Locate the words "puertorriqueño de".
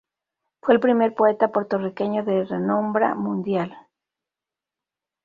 1.51-2.45